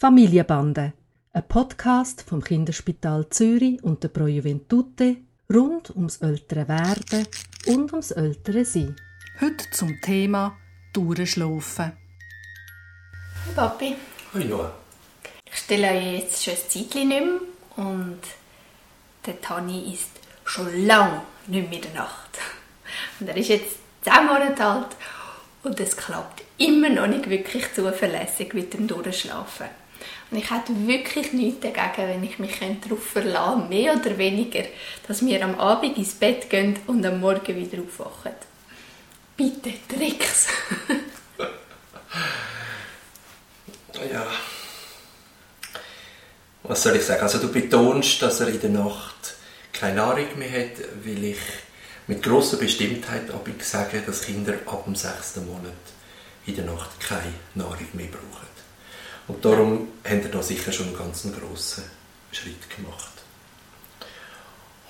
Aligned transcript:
Familienbande, 0.00 0.94
ein 1.34 1.46
Podcast 1.46 2.22
vom 2.22 2.42
Kinderspital 2.42 3.28
Zürich 3.28 3.84
und 3.84 4.02
der 4.02 4.08
Pro 4.08 4.28
Juventute 4.28 5.18
rund 5.52 5.94
ums 5.94 6.16
ältere 6.22 6.66
Werden 6.68 7.28
und 7.66 7.92
ums 7.92 8.10
ältere 8.10 8.64
Sein. 8.64 8.96
Heute 9.42 9.70
zum 9.72 10.00
Thema 10.00 10.56
Durchschlafen. 10.94 11.92
Hey 13.44 13.54
Papi, 13.54 13.94
Hoi 14.32 14.44
Noah. 14.46 14.72
ich 15.44 15.58
stelle 15.58 15.90
euch 15.90 16.20
jetzt 16.20 16.44
schon 16.44 16.54
ein 16.54 16.60
Zeitchen 16.66 17.08
nicht 17.08 17.22
mehr 17.22 17.86
und 17.86 18.20
der 19.26 19.38
Tani 19.42 19.92
ist 19.92 20.12
schon 20.46 20.86
lange 20.86 21.20
nicht 21.46 21.68
mehr 21.68 21.76
in 21.76 21.82
der 21.82 21.92
Nacht. 21.92 22.38
Und 23.20 23.28
er 23.28 23.36
ist 23.36 23.48
jetzt 23.50 23.76
10 24.00 24.24
Monate 24.24 24.64
alt 24.64 24.96
und 25.62 25.78
es 25.78 25.94
klappt 25.94 26.42
immer 26.56 26.88
noch 26.88 27.06
nicht 27.06 27.28
wirklich 27.28 27.66
zuverlässig 27.74 28.54
mit 28.54 28.72
dem 28.72 28.88
Durchschlafen. 28.88 29.66
Und 30.30 30.38
ich 30.38 30.50
hätte 30.50 30.86
wirklich 30.86 31.32
nichts 31.32 31.60
dagegen, 31.60 32.08
wenn 32.08 32.24
ich 32.24 32.38
mich 32.38 32.58
darauf 32.82 33.04
verlassen 33.04 33.62
könnte, 33.62 33.74
mehr 33.74 33.94
oder 33.94 34.16
weniger, 34.16 34.64
dass 35.06 35.24
wir 35.24 35.42
am 35.44 35.58
Abend 35.58 35.98
ins 35.98 36.14
Bett 36.14 36.48
gehen 36.48 36.78
und 36.86 37.04
am 37.04 37.20
Morgen 37.20 37.56
wieder 37.56 37.82
aufwachen. 37.82 38.32
Bitte, 39.36 39.72
Tricks! 39.88 40.48
Ja. 44.10 44.26
Was 46.62 46.82
soll 46.82 46.96
ich 46.96 47.04
sagen? 47.04 47.22
Also 47.22 47.38
du 47.38 47.52
betonst, 47.52 48.22
dass 48.22 48.40
er 48.40 48.48
in 48.48 48.60
der 48.60 48.70
Nacht 48.70 49.34
keine 49.72 49.96
Nahrung 49.96 50.38
mehr 50.38 50.50
hat, 50.50 50.78
weil 51.04 51.24
ich 51.24 51.38
mit 52.06 52.22
grosser 52.22 52.56
Bestimmtheit 52.56 53.30
abig 53.30 53.62
sage, 53.62 54.02
dass 54.04 54.22
Kinder 54.22 54.54
ab 54.66 54.84
dem 54.84 54.94
sechsten 54.94 55.46
Monat 55.46 55.72
in 56.46 56.56
der 56.56 56.64
Nacht 56.64 56.98
keine 57.00 57.34
Nahrung 57.54 57.88
mehr 57.92 58.06
brauchen. 58.06 58.59
Und 59.30 59.44
darum 59.44 59.86
haben 60.04 60.24
wir 60.24 60.30
da 60.30 60.42
sicher 60.42 60.72
schon 60.72 60.88
einen 60.88 60.98
ganz 60.98 61.22
grossen 61.22 61.84
Schritt 62.32 62.68
gemacht. 62.74 63.12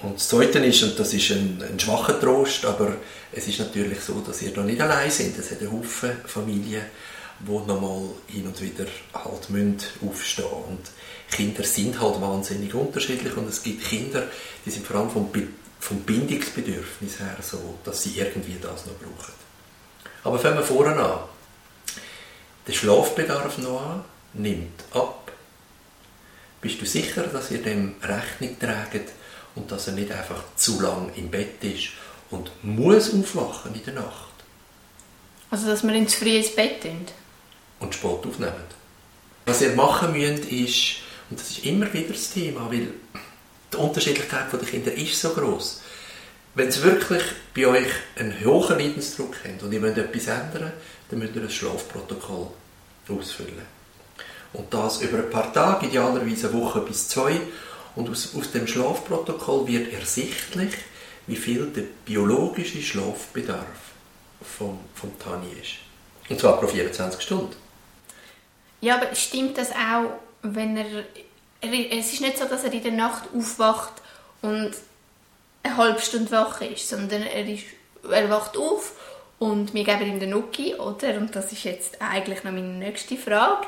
Und 0.01 0.15
das 0.15 0.29
Zweite 0.29 0.61
ist, 0.61 0.83
und 0.83 0.99
das 0.99 1.13
ist 1.13 1.31
ein, 1.33 1.63
ein 1.63 1.79
schwacher 1.79 2.19
Trost, 2.19 2.65
aber 2.65 2.97
es 3.33 3.47
ist 3.49 3.59
natürlich 3.59 4.01
so, 4.01 4.19
dass 4.21 4.41
ihr 4.41 4.55
da 4.55 4.63
nicht 4.63 4.81
allein 4.81 5.11
seid. 5.11 5.37
Es 5.39 5.51
hat 5.51 5.61
einen 5.61 5.73
Haufen 5.73 6.13
Familien, 6.25 6.87
die 7.39 7.51
nochmal 7.51 8.09
hin 8.29 8.47
und 8.47 8.59
wieder 8.63 8.87
halt 9.13 9.51
müssen 9.51 9.77
aufstehen 10.09 10.47
Und 10.47 10.91
Kinder 11.31 11.63
sind 11.63 12.01
halt 12.01 12.19
wahnsinnig 12.23 12.73
unterschiedlich 12.73 13.37
und 13.37 13.47
es 13.47 13.63
gibt 13.63 13.85
Kinder, 13.91 14.27
die 14.65 14.71
sind 14.71 14.87
vor 14.87 14.97
allem 14.97 15.11
vom, 15.11 15.31
vom 15.81 16.01
Bindungsbedürfnis 16.01 17.21
her 17.21 17.37
so, 17.43 17.79
dass 17.85 18.03
sie 18.03 18.17
irgendwie 18.17 18.57
das 18.59 18.87
noch 18.87 18.95
brauchen. 18.95 19.35
Aber 20.25 20.39
fangen 20.39 20.57
wir 20.57 20.65
vorne 20.65 20.97
an. 20.97 21.19
Der 22.67 22.73
Schlafbedarf 22.73 23.59
noch 23.59 23.83
an, 23.83 24.05
nimmt 24.35 24.83
ab. 24.93 25.33
Bist 26.61 26.81
du 26.81 26.87
sicher, 26.87 27.23
dass 27.25 27.51
ihr 27.51 27.63
dem 27.63 27.95
Rechnung 28.03 28.59
tragt 28.59 29.11
und 29.55 29.71
dass 29.73 29.87
er 29.87 29.95
nicht 29.95 30.13
einfach 30.13 30.43
zu 30.57 30.81
lang 30.81 31.11
im 31.17 31.31
Bett 31.31 31.63
ist 31.65 31.91
und 32.31 32.51
muss 32.63 33.13
aufwachen 33.15 33.75
in 33.75 33.85
der 33.85 33.95
Nacht 33.95 34.31
Also, 35.51 35.67
dass 35.67 35.83
wir 35.83 35.93
ihn 35.95 36.07
zu 36.09 36.19
früh 36.19 36.37
ins 36.37 36.55
Bett 36.55 36.83
tun. 36.83 37.07
und 37.81 37.95
Sport 37.95 38.27
aufnehmen? 38.27 38.81
Was 39.47 39.63
ihr 39.63 39.75
machen 39.75 40.13
müsst, 40.13 40.45
ist, 40.45 40.97
und 41.31 41.41
das 41.41 41.51
ist 41.51 41.65
immer 41.65 41.93
wieder 41.93 42.13
das 42.13 42.31
Thema, 42.31 42.71
weil 42.71 42.89
die 43.73 43.77
Unterschiedlichkeit 43.77 44.53
der 44.53 44.61
Kinder 44.61 44.93
ist 44.93 45.19
so 45.21 45.31
groß. 45.31 45.81
Wenn 46.55 46.69
es 46.69 46.83
wirklich 46.83 47.23
bei 47.55 47.67
euch 47.67 47.89
einen 48.17 48.45
hohen 48.45 48.79
Leidensdruck 48.79 49.35
habt 49.45 49.63
und 49.63 49.73
ihr 49.73 49.81
wollt 49.81 49.97
etwas 49.97 50.27
ändern, 50.27 50.73
dann 51.09 51.19
müsst 51.19 51.35
ihr 51.37 51.43
ein 51.43 51.51
Schlafprotokoll 51.51 52.49
ausfüllen. 53.09 53.80
Und 54.53 54.73
das 54.75 55.01
über 55.01 55.19
ein 55.19 55.31
paar 55.31 55.53
Tage, 55.53 55.87
idealerweise 55.87 56.49
eine 56.49 56.61
Woche 56.61 56.81
bis 56.81 57.09
zwei. 57.09 57.41
Und 57.95 58.09
aus, 58.09 58.35
aus 58.37 58.51
dem 58.53 58.67
Schlafprotokoll 58.67 59.67
wird 59.67 59.93
ersichtlich, 59.93 60.75
wie 61.27 61.37
viel 61.37 61.67
der 61.67 61.85
biologische 62.05 62.83
Schlafbedarf 62.83 63.67
vom, 64.43 64.79
vom 64.95 65.19
Tani 65.19 65.47
ist. 65.61 65.75
Und 66.29 66.41
zwar 66.41 66.59
pro 66.59 66.67
24 66.67 67.21
Stunden. 67.21 67.55
Ja, 68.81 68.97
aber 68.97 69.15
stimmt 69.15 69.59
das 69.59 69.71
auch, 69.73 70.11
wenn 70.43 70.77
er. 70.77 71.05
Es 71.61 72.13
ist 72.13 72.23
nicht 72.23 72.39
so, 72.39 72.47
dass 72.47 72.65
er 72.65 72.73
in 72.73 72.83
der 72.83 72.93
Nacht 72.93 73.25
aufwacht 73.37 73.93
und 74.41 74.73
eine 75.63 75.77
halbe 75.77 76.01
Stunde 76.01 76.31
wach 76.31 76.63
ist, 76.63 76.89
sondern 76.89 77.23
er, 77.23 77.47
ist, 77.47 77.65
er 78.11 78.31
wacht 78.31 78.57
auf 78.57 78.93
und 79.39 79.75
wir 79.75 79.85
geben 79.85 80.07
ihm 80.07 80.21
den 80.21 80.31
Nuki, 80.31 80.75
oder? 80.75 81.15
Und 81.17 81.37
das 81.37 81.53
ist 81.53 81.65
jetzt 81.65 82.01
eigentlich 82.01 82.45
noch 82.45 82.53
meine 82.53 82.69
nächste 82.69 83.19
Frage. 83.19 83.67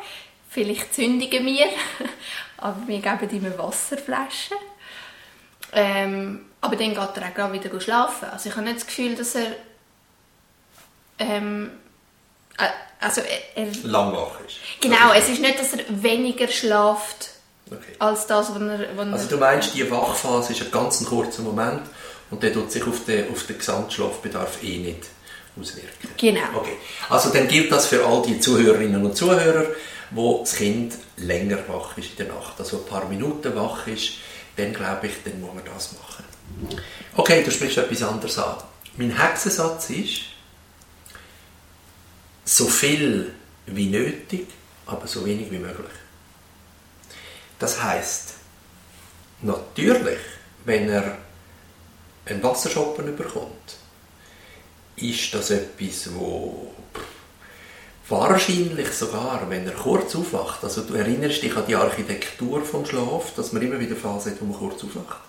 Vielleicht 0.52 0.94
zündigen 0.94 1.46
wir, 1.46 1.66
aber 2.58 2.76
wir 2.86 2.98
geben 3.00 3.30
ihm 3.30 3.46
eine 3.46 3.58
Wasserflasche. 3.58 4.54
Ähm, 5.72 6.46
aber 6.60 6.76
dann 6.76 6.90
geht 6.90 6.98
er 6.98 7.04
auch 7.04 7.34
gerade 7.34 7.52
wieder 7.54 7.80
schlafen. 7.80 8.28
Also 8.28 8.50
ich 8.50 8.54
habe 8.54 8.66
nicht 8.66 8.76
das 8.76 8.86
Gefühl, 8.86 9.14
dass 9.16 9.34
er... 9.34 9.46
Ähm, 11.18 11.70
äh, 12.58 12.68
also 13.00 13.22
er, 13.22 13.64
er 13.64 13.72
Lang 13.84 14.12
wach 14.12 14.38
ist. 14.46 14.56
Genau, 14.80 15.12
es 15.14 15.28
ist 15.28 15.40
nicht, 15.40 15.58
dass 15.58 15.72
er 15.72 15.84
weniger 15.88 16.48
schlaft 16.48 17.30
Okay. 17.70 17.96
als 17.98 18.26
das, 18.26 18.54
was 18.54 18.60
er... 18.60 18.96
Was 18.96 19.12
Also 19.12 19.28
du 19.28 19.36
meinst, 19.38 19.74
die 19.74 19.90
Wachphase 19.90 20.52
ist 20.52 20.60
ein 20.60 20.70
ganz 20.70 21.02
kurzer 21.06 21.40
Moment 21.40 21.82
und 22.30 22.42
der 22.42 22.52
tut 22.52 22.70
sich 22.70 22.86
auf 22.86 23.04
den, 23.06 23.30
auf 23.32 23.46
den 23.46 23.56
Gesamtschlafbedarf 23.56 24.62
eh 24.62 24.78
nicht 24.78 25.06
auswirken. 25.60 26.08
Genau. 26.16 26.56
Okay. 26.56 26.76
Also 27.08 27.30
dann 27.30 27.48
gilt 27.48 27.70
das 27.70 27.86
für 27.86 28.04
all 28.04 28.22
die 28.22 28.40
Zuhörerinnen 28.40 29.04
und 29.04 29.16
Zuhörer, 29.16 29.66
wo 30.10 30.40
das 30.40 30.54
Kind 30.54 30.94
länger 31.16 31.58
wach 31.68 31.96
ist 31.98 32.10
in 32.10 32.26
der 32.26 32.34
Nacht, 32.34 32.58
also 32.58 32.78
ein 32.78 32.86
paar 32.86 33.08
Minuten 33.08 33.54
wach 33.54 33.86
ist, 33.86 34.14
dann 34.56 34.72
glaube 34.72 35.06
ich, 35.06 35.14
dann 35.24 35.40
muss 35.40 35.54
man 35.54 35.64
das 35.64 35.92
machen. 35.92 36.24
Okay, 37.16 37.42
du 37.42 37.50
sprichst 37.50 37.78
etwas 37.78 38.02
anderes 38.02 38.38
an. 38.38 38.56
Mein 38.96 39.16
Hexensatz 39.18 39.90
ist, 39.90 40.20
so 42.44 42.66
viel 42.66 43.34
wie 43.66 43.86
nötig, 43.86 44.46
aber 44.86 45.06
so 45.06 45.24
wenig 45.24 45.50
wie 45.50 45.58
möglich. 45.58 45.92
Das 47.58 47.82
heißt, 47.82 48.34
natürlich, 49.42 50.18
wenn 50.64 50.88
er 50.90 51.18
einen 52.26 52.42
Wasserschoppen 52.42 53.16
bekommt, 53.16 53.76
ist 55.02 55.34
das 55.34 55.50
etwas, 55.50 56.08
wo 56.14 56.72
wahrscheinlich 58.08 58.90
sogar, 58.92 59.48
wenn 59.48 59.66
er 59.66 59.72
kurz 59.72 60.14
aufwacht, 60.14 60.62
also 60.64 60.82
du 60.82 60.94
erinnerst 60.94 61.42
dich 61.42 61.56
an 61.56 61.64
die 61.66 61.76
Architektur 61.76 62.62
vom 62.64 62.84
Schlaf, 62.84 63.32
dass 63.36 63.52
man 63.52 63.62
immer 63.62 63.80
wieder 63.80 63.96
Phase 63.96 64.30
hat, 64.30 64.40
wo 64.40 64.44
man 64.46 64.58
kurz 64.58 64.84
aufwacht, 64.84 65.20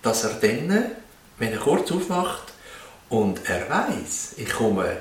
dass 0.00 0.24
er 0.24 0.34
dann, 0.34 0.92
wenn 1.38 1.52
er 1.52 1.58
kurz 1.58 1.90
aufwacht 1.90 2.52
und 3.08 3.40
er 3.48 3.68
weiß, 3.68 4.34
ich 4.36 4.50
komme 4.50 4.96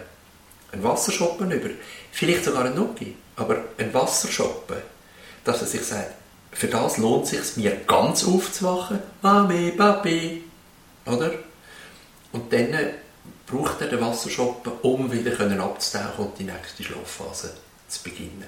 einen 0.72 0.84
Wasserschoppen 0.84 1.52
über, 1.52 1.70
vielleicht 2.12 2.46
sogar 2.46 2.66
einen 2.66 2.76
Nuki, 2.76 3.16
aber 3.36 3.64
einen 3.78 3.94
Wasserschoppen, 3.94 4.78
dass 5.44 5.62
er 5.62 5.68
sich 5.68 5.84
sagt, 5.84 6.14
für 6.52 6.68
das 6.68 6.98
lohnt 6.98 7.32
es 7.32 7.56
sich 7.56 7.64
mir 7.64 7.78
ganz 7.88 8.26
aufzuwachen, 8.26 9.00
Mami, 9.22 9.72
Papi, 9.72 10.44
oder? 11.06 11.32
Und 12.34 12.52
dann 12.52 12.76
braucht 13.52 13.82
er 13.82 13.88
den 13.88 14.02
Wasserschoppen, 14.02 14.74
um 14.82 15.12
wieder 15.12 15.32
abzutauchen 15.62 16.26
und 16.26 16.40
die 16.40 16.44
nächste 16.44 16.84
Schlafphase 16.84 17.54
zu 17.88 18.04
beginnen. 18.04 18.48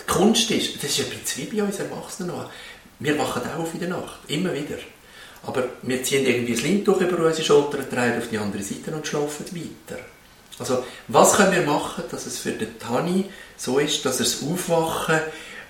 Die 0.00 0.06
Kunst 0.06 0.50
ist, 0.50 0.82
das 0.82 0.98
ist 0.98 1.00
ein 1.00 1.18
bisschen 1.18 1.50
wie 1.50 1.56
bei 1.56 1.62
uns 1.62 1.78
Erwachsenen 1.78 2.30
noch, 2.30 2.50
wir 2.98 3.18
wachen 3.18 3.42
auch 3.42 3.60
auf 3.60 3.74
in 3.74 3.80
der 3.80 3.88
Nacht, 3.88 4.20
immer 4.28 4.52
wieder. 4.52 4.76
Aber 5.42 5.64
wir 5.82 6.02
ziehen 6.02 6.26
irgendwie 6.26 6.54
das 6.54 6.62
Lindtuch 6.62 7.00
über 7.00 7.24
unsere 7.24 7.44
Schultern, 7.44 7.86
drehen 7.90 8.18
auf 8.18 8.28
die 8.28 8.38
andere 8.38 8.62
Seite 8.62 8.90
und 8.92 9.06
schlafen 9.06 9.46
weiter. 9.52 10.00
Also, 10.58 10.84
was 11.08 11.34
können 11.34 11.52
wir 11.52 11.62
machen, 11.62 12.04
dass 12.10 12.26
es 12.26 12.38
für 12.38 12.52
den 12.52 12.78
Tani 12.78 13.24
so 13.56 13.78
ist, 13.78 14.04
dass 14.04 14.20
er 14.20 14.24
das 14.24 14.42
Aufwachen 14.42 15.20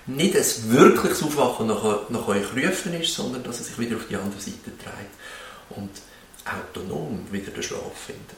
nicht 0.07 0.35
ein 0.35 0.45
wirkliches 0.65 1.23
Aufwachen 1.23 1.67
nach, 1.67 2.09
nach 2.09 2.27
euch 2.27 2.43
rufen 2.53 2.99
ist, 2.99 3.13
sondern 3.13 3.43
dass 3.43 3.59
er 3.59 3.65
sich 3.65 3.79
wieder 3.79 3.95
auf 3.95 4.07
die 4.09 4.17
andere 4.17 4.41
Seite 4.41 4.71
dreht 4.83 5.77
und 5.77 5.89
autonom 6.53 7.25
wieder 7.31 7.51
den 7.51 7.63
Schlaf 7.63 7.93
findet. 8.05 8.37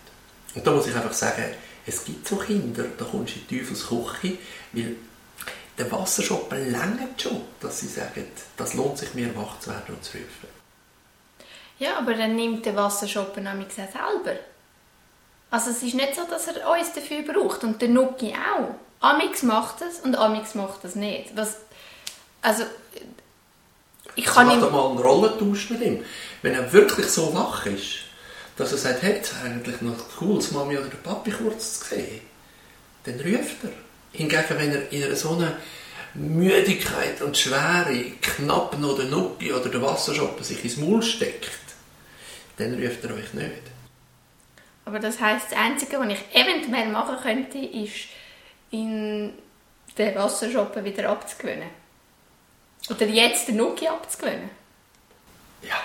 Und 0.55 0.65
da 0.65 0.71
muss 0.71 0.87
ich 0.87 0.95
einfach 0.95 1.13
sagen, 1.13 1.45
es 1.85 2.05
gibt 2.05 2.27
so 2.27 2.37
Kinder, 2.37 2.85
da 2.97 3.05
kommst 3.05 3.35
du 3.35 3.39
in 3.39 3.47
die 3.47 3.59
Teufelsküche, 3.59 4.37
weil 4.73 4.95
der 5.77 5.91
Wasserschoppen 5.91 6.71
längert 6.71 7.21
schon, 7.21 7.41
dass 7.59 7.79
sie 7.79 7.87
sagen, 7.87 8.25
das 8.55 8.73
lohnt 8.75 8.97
sich 8.97 9.13
mir 9.13 9.35
wach 9.35 9.59
zu 9.59 9.71
werden 9.71 9.95
und 9.95 10.03
zu 10.03 10.17
rufen. 10.17 10.47
ja, 11.79 11.97
aber 11.97 12.13
dann 12.13 12.35
nimmt 12.35 12.65
der 12.65 12.75
Wasserschoppen 12.75 13.43
nämlich 13.43 13.73
selber. 13.73 14.37
Also 15.49 15.71
es 15.71 15.83
ist 15.83 15.95
nicht 15.95 16.15
so, 16.15 16.23
dass 16.23 16.47
er 16.47 16.69
uns 16.69 16.93
dafür 16.93 17.21
braucht 17.23 17.63
und 17.63 17.81
der 17.81 17.89
Nuki 17.89 18.33
auch. 18.33 18.75
Amix 18.99 19.43
macht 19.43 19.81
es 19.81 19.99
und 19.99 20.15
Amix 20.15 20.55
macht 20.55 20.85
es 20.85 20.95
nicht. 20.95 21.35
Was, 21.35 21.57
also 22.41 22.63
ich 24.15 24.27
Also 24.27 24.39
kann 24.39 24.47
mach 24.47 24.53
ihm... 24.55 24.61
doch 24.61 24.71
mal 24.71 24.89
einen 24.89 24.99
Rollentausch 24.99 25.69
mit 25.71 25.81
ihm. 25.81 26.05
Wenn 26.41 26.53
er 26.53 26.71
wirklich 26.71 27.07
so 27.07 27.33
wach 27.33 27.65
ist, 27.65 27.99
dass 28.57 28.71
er 28.71 28.77
sagt, 28.77 29.01
hey, 29.01 29.19
es 29.21 29.31
ist 29.31 29.43
eigentlich 29.43 29.81
noch 29.81 29.95
cool, 30.21 30.35
das 30.35 30.51
Mami 30.51 30.77
oder 30.77 30.87
der 30.87 30.97
Papi 30.97 31.31
kurz 31.31 31.79
zu 31.79 31.95
sehen, 31.95 32.21
dann 33.03 33.15
ruft 33.15 33.63
er. 33.63 33.71
Hingegen, 34.11 34.43
wenn 34.49 34.71
er 34.71 34.91
in 34.91 35.03
einer 35.03 35.15
so 35.15 35.31
einer 35.31 35.57
Müdigkeit 36.13 37.21
und 37.21 37.35
Schwere 37.35 38.11
knapp 38.21 38.77
noch 38.77 38.95
der 38.95 39.05
Nuki 39.05 39.51
oder 39.51 39.69
der 39.69 39.81
Wasserschoppen 39.81 40.43
sich 40.43 40.63
ins 40.63 40.77
Maul 40.77 41.01
steckt, 41.01 41.49
dann 42.57 42.75
ruft 42.75 43.03
er 43.03 43.15
euch 43.15 43.33
nicht. 43.33 43.63
Aber 44.85 44.99
das 44.99 45.19
heisst, 45.19 45.51
das 45.51 45.57
Einzige, 45.57 45.99
was 45.99 46.09
ich 46.09 46.35
eventuell 46.35 46.89
machen 46.89 47.15
könnte, 47.23 47.57
ist, 47.57 48.09
in 48.69 49.33
den 49.97 50.15
Wasserschoppen 50.15 50.83
wieder 50.83 51.09
abzugewöhnen. 51.09 51.69
Oder 52.89 53.05
jetzt 53.07 53.47
den 53.47 53.57
Nuki 53.57 53.87
abzugewöhnen. 53.87 54.49
Ja, 55.61 55.75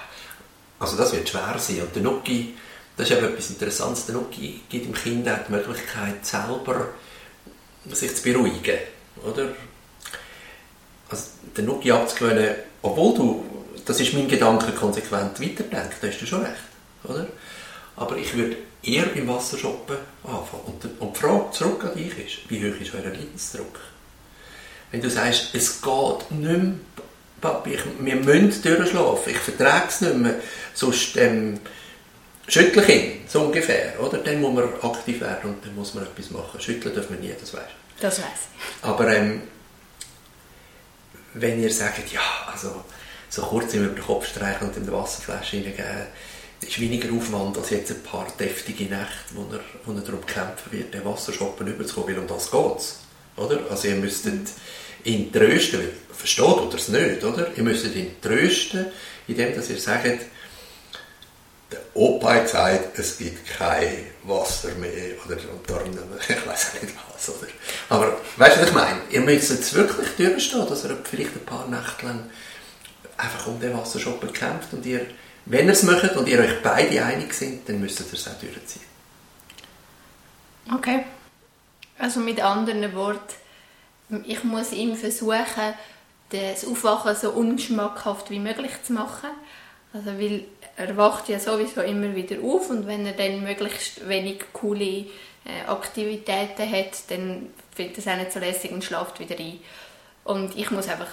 also 0.80 0.96
das 0.96 1.12
wird 1.12 1.28
schwer 1.28 1.56
sein. 1.58 1.82
Und 1.82 1.94
der 1.94 2.02
Nuki, 2.02 2.54
das 2.96 3.08
ist 3.08 3.16
eben 3.16 3.26
etwas 3.26 3.50
Interessantes. 3.50 4.06
Der 4.06 4.16
Nuki 4.16 4.60
gibt 4.68 4.86
dem 4.86 4.94
Kind 4.94 5.28
auch 5.28 5.38
die 5.46 5.52
Möglichkeit, 5.52 6.26
selber 6.26 6.88
sich 7.86 8.16
zu 8.16 8.22
beruhigen. 8.22 8.78
Oder? 9.24 9.50
Also 11.08 11.24
den 11.56 11.66
Nuki 11.66 11.92
abzugewöhnen, 11.92 12.56
obwohl 12.82 13.14
du, 13.14 13.44
das 13.84 14.00
ist 14.00 14.12
mein 14.14 14.28
Gedanke, 14.28 14.72
konsequent 14.72 15.40
weiterdenken, 15.40 15.96
da 16.00 16.08
hast 16.08 16.20
du 16.20 16.26
schon 16.26 16.42
recht. 16.42 16.58
Oder? 17.04 17.26
Aber 17.96 18.16
ich 18.16 18.34
würde 18.34 18.56
eher 18.82 19.06
beim 19.06 19.28
Wasserschoppen 19.28 19.96
anfangen. 20.24 20.62
Und, 20.66 21.00
und 21.00 21.16
die 21.16 21.20
Frage 21.20 21.50
zurück 21.52 21.84
an 21.84 21.94
dich 21.94 22.18
ist, 22.18 22.50
wie 22.50 22.60
hoch 22.60 22.80
ist 22.80 22.94
euer 22.94 23.10
Leidensdruck? 23.10 23.78
Wenn 24.90 25.02
du 25.02 25.10
sagst, 25.10 25.54
es 25.54 25.82
geht 25.82 26.30
nicht 26.30 26.40
mehr, 26.40 26.72
Papi, 27.40 27.74
ich, 27.74 27.82
wir 28.00 28.16
müssen 28.16 28.62
durchschlafen, 28.62 29.32
ich 29.32 29.38
vertrage 29.38 29.86
es 29.88 30.00
nicht 30.00 30.16
mehr, 30.16 30.34
sonst 30.74 31.16
ähm, 31.16 31.60
schüttle 32.48 32.82
ich 32.82 32.88
ihn, 32.88 33.12
so 33.28 33.42
ungefähr, 33.42 34.00
oder? 34.00 34.18
Dann 34.18 34.40
muss 34.40 34.54
man 34.54 34.64
aktiv 34.82 35.20
werden 35.20 35.50
und 35.50 35.64
dann 35.64 35.74
muss 35.74 35.94
man 35.94 36.04
etwas 36.04 36.30
machen. 36.30 36.60
Schütteln 36.60 36.94
dürfen 36.94 37.20
wir 37.20 37.28
nie, 37.28 37.34
das 37.38 37.54
weißt 37.54 37.70
Das 38.00 38.18
weiß 38.18 38.26
ich. 38.26 38.84
Aber 38.84 39.14
ähm, 39.14 39.42
wenn 41.34 41.62
ihr 41.62 41.72
sagt, 41.72 42.12
ja, 42.12 42.48
also 42.50 42.84
so 43.28 43.42
kurz 43.42 43.74
über 43.74 43.86
den 43.86 44.02
Kopf 44.02 44.26
streichen 44.26 44.68
und 44.68 44.76
in 44.76 44.86
die 44.86 44.92
Wasserflasche 44.92 45.58
hineingeben, 45.58 46.06
ist 46.60 46.80
weniger 46.80 47.14
Aufwand 47.14 47.56
als 47.56 47.70
jetzt 47.70 47.90
ein 47.92 48.02
paar 48.02 48.26
deftige 48.38 48.84
Nächte, 48.84 49.34
wo 49.34 49.42
er, 49.52 49.60
wo 49.84 49.92
er 49.92 50.00
darum 50.00 50.26
kämpfen 50.26 50.72
wird, 50.72 50.92
den 50.92 51.04
Wasserschoppen 51.04 51.68
überzukommen, 51.68 52.16
weil 52.16 52.22
um 52.22 52.26
das 52.26 52.50
geht 52.50 53.07
oder? 53.38 53.60
Also 53.70 53.88
ihr 53.88 53.96
müsstet 53.96 54.48
ihn 55.04 55.32
trösten, 55.32 55.80
versteht 56.12 56.44
oder 56.44 56.76
es 56.76 56.88
nicht, 56.88 57.24
oder? 57.24 57.50
Ihr 57.56 57.62
müsstet 57.62 57.94
ihn 57.96 58.20
trösten, 58.20 58.86
indem 59.26 59.54
dass 59.54 59.70
ihr 59.70 59.78
sagt, 59.78 60.20
der 61.70 61.80
Opa 61.94 62.34
hat 62.34 62.44
gesagt, 62.44 62.98
es 62.98 63.18
gibt 63.18 63.46
kein 63.46 64.06
Wasser 64.24 64.70
mehr, 64.76 65.14
oder 65.26 65.36
darum, 65.66 65.90
ich 66.28 66.46
weiß 66.46 66.74
nicht 66.82 66.94
was, 67.12 67.28
oder? 67.28 67.48
Aber, 67.88 68.16
weißt 68.36 68.56
du, 68.56 68.60
was 68.60 68.68
ich 68.68 68.74
meine? 68.74 69.00
Ihr 69.10 69.20
müsst 69.20 69.50
es 69.50 69.74
wirklich 69.74 70.08
durchstehen, 70.16 70.66
dass 70.68 70.84
er 70.84 70.96
vielleicht 71.04 71.34
ein 71.34 71.44
paar 71.44 71.68
Nächte 71.68 72.06
lang 72.06 72.30
einfach 73.16 73.46
um 73.48 73.60
den 73.60 73.76
Wasserschoppen 73.76 74.32
kämpft 74.32 74.72
und 74.72 74.86
ihr, 74.86 75.06
wenn 75.44 75.66
ihr 75.66 75.72
es 75.72 75.82
macht 75.82 76.16
und 76.16 76.28
ihr 76.28 76.38
euch 76.38 76.62
beide 76.62 77.04
einig 77.04 77.34
sind, 77.34 77.68
dann 77.68 77.80
müsst 77.80 78.00
ihr 78.00 78.06
es 78.12 78.28
auch 78.28 78.38
durchziehen. 78.40 78.82
Okay. 80.72 81.04
Also 81.98 82.20
mit 82.20 82.40
anderen 82.40 82.94
Worten, 82.94 83.34
ich 84.24 84.44
muss 84.44 84.72
ihm 84.72 84.96
versuchen, 84.96 85.74
das 86.30 86.66
Aufwachen 86.66 87.14
so 87.14 87.30
ungeschmackhaft 87.30 88.30
wie 88.30 88.38
möglich 88.38 88.72
zu 88.82 88.92
machen. 88.92 89.30
Also 89.92 90.18
weil 90.18 90.44
er 90.76 90.96
wacht 90.96 91.28
ja 91.28 91.38
sowieso 91.40 91.80
immer 91.80 92.14
wieder 92.14 92.36
auf 92.42 92.70
und 92.70 92.86
wenn 92.86 93.06
er 93.06 93.14
dann 93.14 93.42
möglichst 93.42 94.08
wenig 94.08 94.44
coole 94.52 94.84
äh, 94.84 95.06
Aktivitäten 95.66 96.70
hat, 96.70 97.10
dann 97.10 97.48
findet 97.74 98.06
er 98.06 98.12
es 98.12 98.18
nicht 98.18 98.32
so 98.32 98.38
lässig 98.38 98.70
und 98.70 98.84
schlaft 98.84 99.18
wieder 99.18 99.36
ein. 99.38 99.58
Und 100.24 100.56
ich 100.56 100.70
muss 100.70 100.88
einfach, 100.88 101.08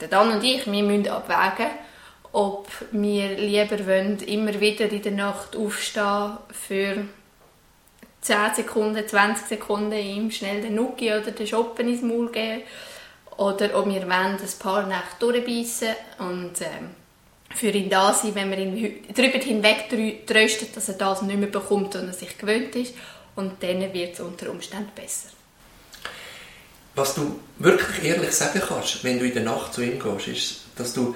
der 0.00 0.08
Dan 0.08 0.30
und 0.30 0.44
ich, 0.44 0.64
wir 0.70 0.82
müssen 0.82 1.08
abwägen, 1.08 1.72
ob 2.32 2.68
wir 2.92 3.36
lieber 3.36 3.86
wollen, 3.86 4.18
immer 4.20 4.60
wieder 4.60 4.90
in 4.90 5.02
der 5.02 5.12
Nacht 5.12 5.56
aufstehen 5.56 6.38
für 6.52 7.04
10 8.24 8.54
Sekunden, 8.56 9.06
20 9.06 9.46
Sekunden 9.46 9.92
ihm 9.92 10.30
schnell 10.30 10.62
den 10.62 10.76
Nuki 10.76 11.12
oder 11.12 11.30
den 11.30 11.46
Shoppen 11.46 11.88
ins 11.88 12.00
Maul 12.00 12.32
geben 12.32 12.62
oder 13.36 13.78
ob 13.78 13.86
wir 13.86 14.02
wollen, 14.02 14.10
ein 14.10 14.58
paar 14.58 14.86
Nächte 14.86 15.18
durchbeissen 15.18 15.94
und 16.18 16.60
ähm, 16.60 16.90
für 17.54 17.68
ihn 17.68 17.90
da 17.90 18.14
sein, 18.14 18.34
wenn 18.34 18.50
wir 18.50 18.58
ihn 18.58 19.04
darüber 19.14 19.38
hinweg 19.38 20.24
tröstet, 20.26 20.74
dass 20.74 20.88
er 20.88 20.94
das 20.94 21.20
nicht 21.20 21.38
mehr 21.38 21.48
bekommt 21.48 21.94
und 21.96 22.06
er 22.06 22.14
sich 22.14 22.38
gewöhnt 22.38 22.74
ist 22.76 22.94
und 23.36 23.62
dann 23.62 23.92
wird 23.92 24.14
es 24.14 24.20
unter 24.20 24.50
Umständen 24.50 24.90
besser. 24.94 25.28
Was 26.94 27.14
du 27.14 27.40
wirklich 27.58 28.04
ehrlich 28.04 28.32
sagen 28.32 28.62
kannst, 28.66 29.04
wenn 29.04 29.18
du 29.18 29.26
in 29.26 29.34
der 29.34 29.42
Nacht 29.42 29.74
zu 29.74 29.82
ihm 29.82 29.98
gehst, 29.98 30.28
ist, 30.28 30.60
dass 30.76 30.94
du 30.94 31.14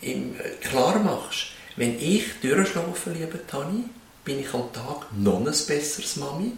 ihm 0.00 0.34
klar 0.60 0.98
machst, 0.98 1.52
wenn 1.76 2.00
ich 2.00 2.24
durchschlafe, 2.40 3.10
liebe 3.10 3.46
Tani, 3.46 3.84
bin 4.24 4.40
ich 4.40 4.54
am 4.54 4.72
Tag 4.72 5.06
noch 5.12 5.38
ein 5.38 5.44
besseres 5.44 6.16
Mami, 6.16 6.56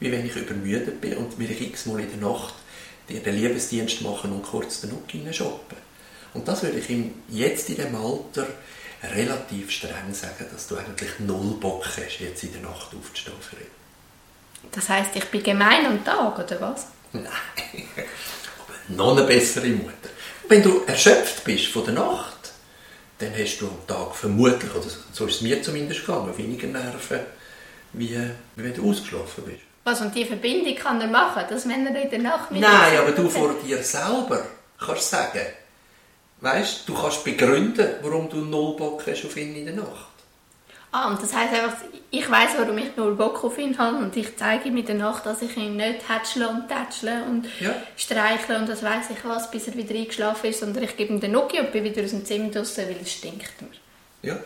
wie 0.00 0.12
wenn 0.12 0.26
ich 0.26 0.36
übermüdet 0.36 1.00
bin 1.00 1.16
und 1.16 1.38
mir 1.38 1.50
x-mal 1.50 2.00
in 2.00 2.10
der 2.10 2.28
Nacht 2.28 2.54
den 3.08 3.36
Liebesdienst 3.36 4.02
machen 4.02 4.32
und 4.32 4.42
kurz 4.42 4.80
den 4.80 4.90
Nuck 4.90 5.34
shoppen. 5.34 5.78
Und 6.34 6.46
das 6.46 6.62
würde 6.62 6.78
ich 6.78 6.90
ihm 6.90 7.14
jetzt 7.28 7.70
in 7.70 7.76
dem 7.76 7.94
Alter 7.94 8.46
relativ 9.02 9.70
streng 9.70 10.12
sagen, 10.12 10.46
dass 10.52 10.66
du 10.66 10.76
eigentlich 10.76 11.18
null 11.20 11.56
Bock 11.60 11.86
hast, 11.86 12.18
jetzt 12.18 12.42
in 12.42 12.52
der 12.52 12.62
Nacht 12.62 12.94
aufzustehen 12.94 13.36
für 13.40 13.56
ihn. 13.56 14.70
Das 14.72 14.88
heißt, 14.88 15.14
ich 15.14 15.24
bin 15.26 15.42
gemein 15.42 15.86
am 15.86 16.04
Tag, 16.04 16.38
oder 16.38 16.60
was? 16.60 16.88
Nein, 17.12 17.24
aber 17.96 18.74
noch 18.88 19.16
eine 19.16 19.26
bessere 19.26 19.68
Mutter. 19.68 20.10
Wenn 20.48 20.62
du 20.62 20.82
erschöpft 20.86 21.44
bist 21.44 21.66
von 21.66 21.84
der 21.84 21.94
Nacht, 21.94 22.35
dann 23.18 23.32
hast 23.38 23.58
du 23.58 23.66
am 23.66 23.86
Tag 23.86 24.14
vermutlich, 24.14 24.74
oder 24.74 24.86
so 25.12 25.26
ist 25.26 25.36
es 25.36 25.40
mir 25.40 25.62
zumindest 25.62 26.04
gegangen, 26.04 26.36
weniger 26.36 26.66
Nerven, 26.66 27.20
wie, 27.92 28.10
wie 28.10 28.64
wenn 28.64 28.74
du 28.74 28.90
ausgeschlafen 28.90 29.44
bist. 29.44 29.60
Was, 29.84 30.00
und 30.00 30.14
die 30.14 30.24
Verbindung 30.24 30.74
kann 30.74 31.00
er 31.00 31.06
machen, 31.06 31.44
dass 31.48 31.68
wenn 31.68 31.86
er 31.86 32.02
in 32.02 32.10
der 32.10 32.18
Nacht 32.18 32.50
mit 32.50 32.60
Nein, 32.60 32.98
aber 32.98 33.12
du 33.12 33.28
vor 33.28 33.54
dir 33.64 33.82
selber 33.82 34.44
kannst 34.78 35.10
sagen, 35.10 35.46
weißt, 36.40 36.88
du 36.88 36.94
kannst 36.94 37.24
begründen, 37.24 37.94
warum 38.02 38.28
du 38.28 38.38
null 38.38 38.76
Bock 38.76 39.06
hast 39.06 39.24
auf 39.24 39.36
ihn 39.36 39.54
in 39.54 39.66
der 39.66 39.76
Nacht. 39.76 40.15
Ah, 40.92 41.08
und 41.08 41.20
das 41.22 41.34
heisst 41.34 41.52
einfach, 41.52 41.76
ich 42.10 42.30
weiß, 42.30 42.50
warum 42.58 42.78
ich 42.78 42.96
null 42.96 43.14
Bock 43.16 43.44
auf 43.44 43.58
ihn 43.58 43.76
habe 43.76 43.98
und 43.98 44.16
ich 44.16 44.36
zeige 44.36 44.68
ihm 44.68 44.76
in 44.78 44.86
der 44.86 44.94
Nacht, 44.94 45.26
dass 45.26 45.42
ich 45.42 45.54
ihn 45.56 45.76
nicht 45.76 46.08
hätschle 46.08 46.48
und 46.48 46.68
tätschle 46.68 47.22
und 47.24 47.46
Ja. 47.60 47.74
streichle 47.96 48.58
und 48.58 48.68
das 48.68 48.82
weiß 48.82 49.10
ich 49.10 49.22
was, 49.24 49.50
bis 49.50 49.68
er 49.68 49.74
wieder 49.74 49.94
eingeschlafen 49.94 50.46
ist, 50.50 50.60
sondern 50.60 50.84
ich 50.84 50.96
gebe 50.96 51.12
ihm 51.12 51.20
den 51.20 51.32
Nuki 51.32 51.60
und 51.60 51.72
bin 51.72 51.84
wieder 51.84 52.02
aus 52.02 52.10
dem 52.10 52.24
Zimmer 52.24 52.50
draussen, 52.50 52.86
weil 52.88 52.96
es 53.02 53.12
stinkt 53.12 53.60
mir. 53.60 53.68
Ja, 54.22 54.38